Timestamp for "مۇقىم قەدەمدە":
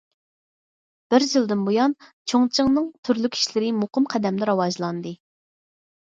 3.81-4.49